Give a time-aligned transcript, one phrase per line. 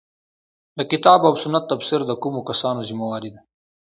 [0.77, 3.41] د کتاب او سنت تفسیر د کومو کسانو ذمه واري ده.